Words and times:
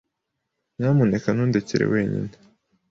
Nyamuneka 0.77 1.29
nundekere 1.35 1.85
wenyine. 1.93 2.33